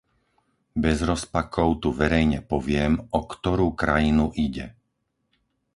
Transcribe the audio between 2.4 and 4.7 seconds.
poviem, o ktorú krajinu ide.